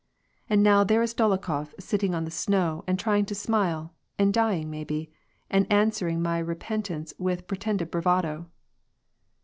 And 0.49 0.63
now 0.63 0.83
there 0.83 1.03
is 1.03 1.13
Dolokhof 1.13 1.75
sitting 1.79 2.15
on 2.15 2.25
the 2.25 2.31
snow, 2.31 2.83
and 2.87 2.97
trying 2.97 3.23
to 3.27 3.35
smile, 3.35 3.93
and 4.17 4.33
dying 4.33 4.67
maybe, 4.67 5.11
and 5.47 5.71
answer 5.71 6.07
ing 6.07 6.23
my 6.23 6.39
repentance 6.39 7.13
with 7.19 7.45
pretended 7.45 7.91
bravado 7.91 8.49